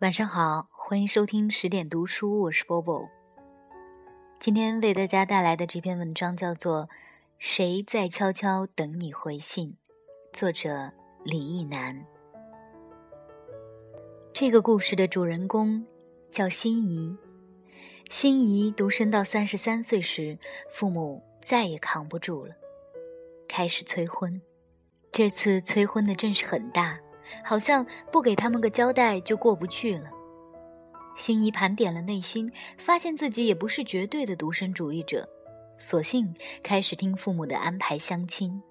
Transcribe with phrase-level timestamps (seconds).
[0.00, 3.06] 晚上好，欢迎收听十点读书，我是波波。
[4.38, 6.84] 今天为大家带来的这篇文章叫做
[7.38, 9.76] 《谁在悄悄等你回信》，
[10.32, 10.90] 作者
[11.22, 12.02] 李义南。
[14.32, 15.84] 这个故事的主人公
[16.30, 17.14] 叫心怡。
[18.08, 20.38] 心怡独身到三十三岁时，
[20.70, 22.54] 父母再也扛不住了，
[23.46, 24.40] 开始催婚。
[25.12, 26.98] 这次催婚的阵势很大。
[27.44, 30.04] 好像不给他们个交代就过不去了。
[31.16, 35.28] 心怡盘点了内心，发现自己也不是绝对的独身主义者，
[35.76, 38.62] 索性开始听父母的安排相亲。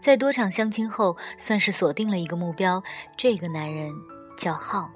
[0.00, 2.82] 在多场相亲后，算是锁定了一个目标。
[3.16, 3.92] 这个男人
[4.38, 4.90] 叫浩。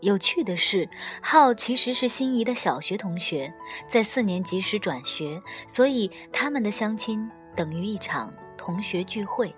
[0.00, 0.88] 有趣的是，
[1.20, 3.52] 浩其实是心仪的小学同学，
[3.86, 9.54] 在四年级时转学，所以他们的相亲等于一场同学聚会。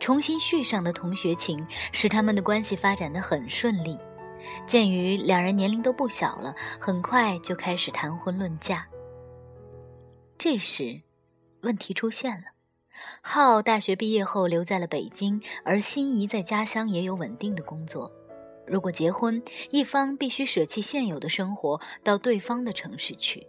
[0.00, 3.98] 重新续上的同学情，使他们的关系发展的很顺利。
[4.64, 8.86] 鉴于两人年龄都不小了，很快就开始谈婚论嫁。
[10.38, 11.02] 这时，
[11.62, 12.44] 问题出现了：
[13.20, 18.10] 浩大学毕业后留在了北京，而心仪在家乡也有稳定的工作。
[18.64, 23.44] 如果结婚，一方必须舍弃现有的生活，到对方的城市去。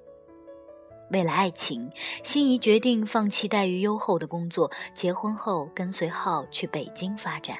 [1.12, 1.92] 为了爱情，
[2.24, 7.58] 心仪决定放弃待遇优厚的工作，结婚后跟随浩去北京发展，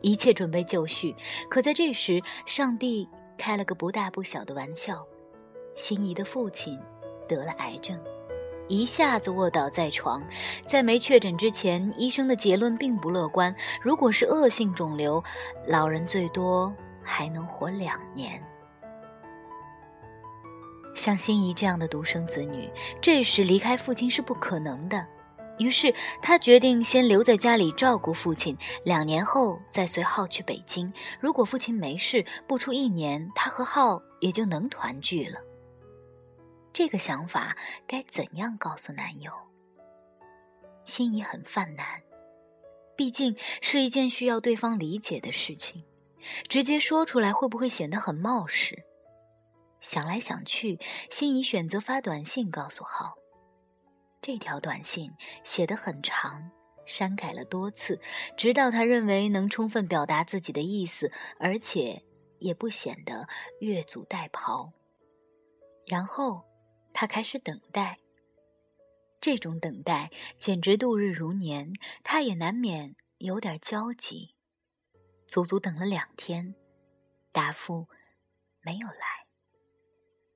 [0.00, 1.14] 一切准备就绪。
[1.48, 5.04] 可在这时，上帝开了个不大不小的玩笑：
[5.74, 6.78] 心仪的父亲
[7.26, 7.98] 得了癌症，
[8.68, 10.22] 一下子卧倒在床。
[10.64, 13.54] 在没确诊之前，医生的结论并不乐观。
[13.82, 15.22] 如果是恶性肿瘤，
[15.66, 18.40] 老人最多还能活两年。
[21.00, 22.70] 像心仪这样的独生子女，
[23.00, 25.02] 这时离开父亲是不可能的。
[25.58, 30.92] 于是他决定先留在家里照顾父亲，两年后再随浩去北京。
[31.18, 35.38] 如果父亲没事，不出一年，他和浩也就能团聚了。
[36.70, 37.56] 这个想法
[37.86, 39.32] 该怎样告诉男友？
[40.84, 41.86] 心仪很犯难，
[42.94, 45.82] 毕竟是一件需要对方理解的事情，
[46.46, 48.84] 直接说出来会不会显得很冒失？
[49.80, 50.78] 想来想去，
[51.10, 53.14] 心怡选择发短信告诉浩。
[54.22, 55.12] 这条短信
[55.44, 56.50] 写得很长，
[56.86, 58.00] 删改了多次，
[58.36, 62.02] 直到他认为能充分表达自己的意思，而且
[62.38, 63.26] 也不显得
[63.60, 64.72] 越俎代庖。
[65.86, 66.44] 然后
[66.92, 67.98] 他开始等待。
[69.20, 74.34] 这种等待简直度日如年，他也难免有点焦急。
[75.26, 76.54] 足足等了两天，
[77.30, 77.86] 答复
[78.62, 79.19] 没有来。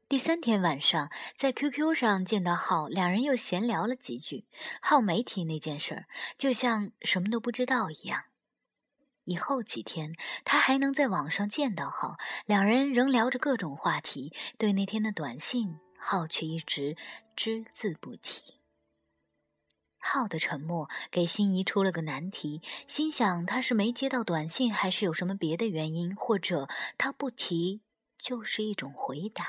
[0.07, 4.45] 第三天晚上，在 QQ 上见到浩，两人又闲聊了几句。
[4.83, 6.07] 浩没提那件事儿，
[6.37, 8.25] 就像什么都不知道一样。
[9.25, 10.13] 以后几天，
[10.45, 14.33] 他还能在网上见到浩，两人仍聊着各种话题。
[14.59, 16.97] 对那天的短信，浩却一直
[17.35, 18.61] 只字不提。
[19.99, 27.81] 浩的沉默给心仪出了个难题，心想他是没接到短信，还是有什么别的原因，或者他不提
[28.19, 29.47] 就是一种回答。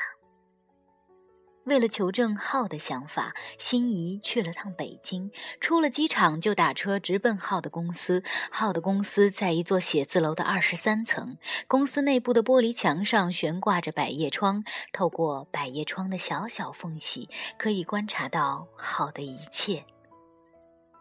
[1.65, 5.31] 为了求证浩的想法，心仪去了趟北京。
[5.59, 8.23] 出了机场就打车直奔浩的公司。
[8.51, 11.37] 浩的公司在一座写字楼的二十三层。
[11.67, 17.27] 公司内部的玻璃墙上悬挂着百叶窗，透过百叶窗的小小缝隙，
[17.57, 19.83] 可以观察到浩的一切。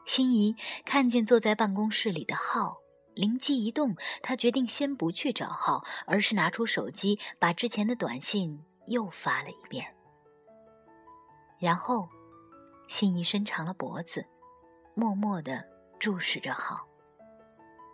[0.06, 2.78] 心仪看见坐在办公室里的浩，
[3.14, 9.94] 灵机一动，他决定先不去找浩，而是拿出手机，把之前的短信又发了一遍。
[11.64, 12.06] 然后，
[12.88, 14.26] 心仪伸长了脖子，
[14.92, 15.64] 默默地
[15.98, 16.86] 注视着浩。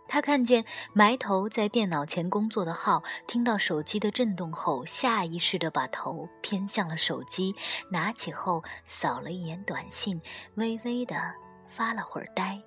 [0.09, 7.55] 他看见埋头在电脑前工作的浩，听到手机的震动后，下意识地把头偏向了手机，
[7.89, 10.21] 拿起后扫了一眼短信，
[10.55, 11.33] 微微地
[11.65, 12.61] 发了会儿呆，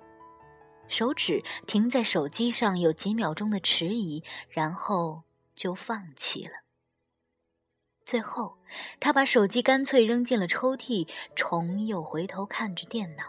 [0.87, 5.21] 手指停在手机上有几秒钟的迟疑，然后
[5.53, 6.64] 就放弃了。
[8.05, 8.55] 最后，
[8.99, 13.23] 他把手机干脆扔进了抽屉，重又回头看着电脑。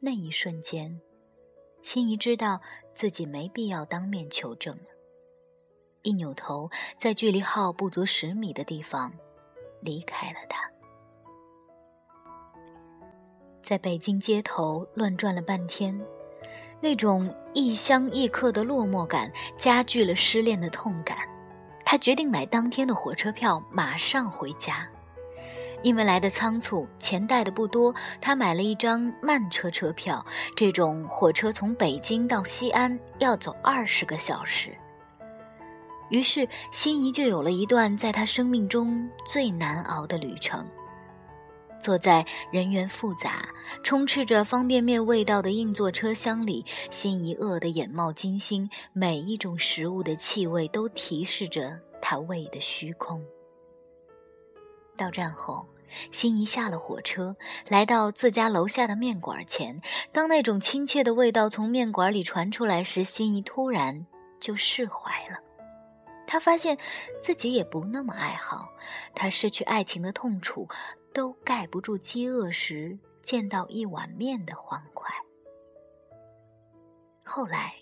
[0.00, 0.98] 那一瞬间，
[1.82, 2.60] 心怡知道
[2.94, 4.84] 自己没必要当面求证了。
[6.00, 9.12] 一扭头，在距离号不足十米的地方，
[9.80, 10.70] 离开了他。
[13.62, 15.98] 在北京街头乱转了半天，
[16.80, 21.33] 那种异乡异客的落寞感加剧了失恋的痛感。
[21.84, 24.88] 他决定买当天的火车票，马上回家。
[25.82, 30.24] 因为来的仓促，钱带的不多，他买了一张慢车车票。
[30.56, 34.70] 这种火车从北京到西安要走二十个小时。
[36.08, 40.66] 于是，心仪就有了一段在他生命中最难熬的旅程。
[41.80, 43.48] 坐在人员复杂、
[43.82, 53.22] 充斥着方便面味道的硬座车厢里，心仪饿得眼冒金星，每一种食物的气味都提示着他胃的虚空。
[54.96, 55.66] 到站后。
[56.10, 57.36] 心仪下了火车，
[57.68, 59.80] 来到自家楼下的面馆前。
[60.10, 64.04] 当那种亲切的味道从面馆里传出来时，心仪突然
[64.40, 65.38] 就释怀了。
[66.34, 66.76] 他发现
[67.22, 68.68] 自己也不那么爱好，
[69.14, 70.66] 他失去爱情的痛楚，
[71.12, 75.14] 都盖不住饥饿时见到一碗面的欢快。
[77.22, 77.76] 后来，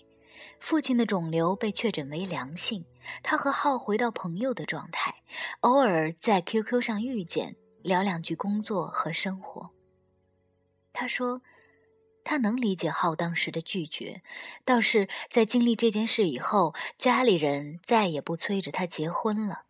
[0.59, 2.85] 父亲的肿瘤被确诊为良性，
[3.23, 5.23] 他和浩回到朋友的状态，
[5.61, 7.55] 偶尔在 QQ 上遇见。
[7.81, 9.71] 聊两句工作和生活。
[10.93, 11.41] 他说，
[12.23, 14.21] 他能理解浩当时的拒绝，
[14.65, 19.63] 倒是在经历这件事以后，家里人再也不催着他结婚了。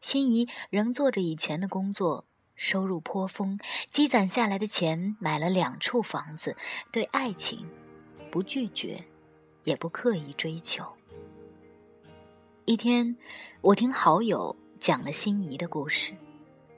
[0.00, 2.24] 心仪仍做着以前的工作，
[2.54, 3.58] 收入颇丰，
[3.90, 6.56] 积攒下来的钱买了两处房子，
[6.92, 7.68] 对爱情
[8.30, 9.04] 不拒绝，
[9.64, 10.84] 也不刻意追求。
[12.64, 13.16] 一天，
[13.60, 16.14] 我听好友讲了心仪的故事。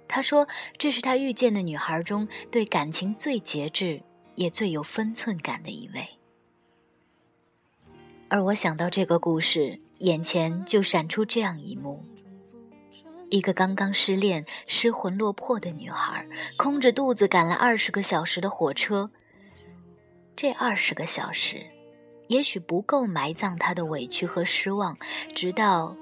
[0.06, 4.02] 他说：“这是他遇见的女孩中对感情最节制，
[4.38, 6.08] 也最有分寸感的一位。”
[8.30, 12.04] 而我想到这个故事，眼前就闪出这样一幕：
[13.30, 16.26] 一个刚刚失恋、失魂落魄的女孩，
[16.56, 19.10] 空着肚子赶了二十个小时的火车。
[20.36, 21.66] 这二十个小时，
[22.28, 24.96] 也许不够埋葬她的委屈和失望，
[25.34, 25.96] 直到……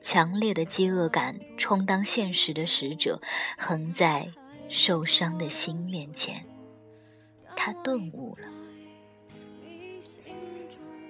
[0.00, 3.20] 强烈的饥饿感充当现实的使者，
[3.58, 4.32] 横在
[4.68, 6.46] 受伤的心面前，
[7.58, 8.46] 他顿悟了。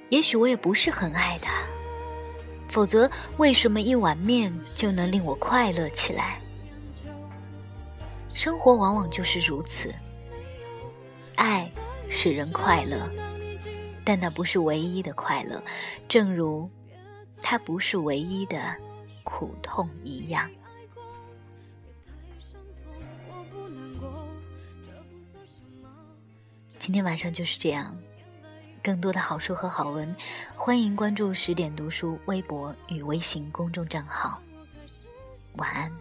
[0.08, 1.62] 也许我也不是很爱他，
[2.70, 6.40] 否则为什么一碗面就能令我快乐起来？
[8.32, 9.94] 生活往往就是如此，
[11.36, 11.70] 爱
[12.08, 13.10] 使人快乐，
[14.02, 15.62] 但那不是唯一的快乐，
[16.08, 16.68] 正如。
[17.40, 18.74] 它不是唯一的
[19.22, 20.50] 苦痛一样。
[26.88, 27.94] 今天晚上就是这样，
[28.82, 30.17] 更多的好书和好文，
[30.56, 34.40] 欢迎关注十点读书微博与微信公众账号。
[35.56, 35.93] 晚安。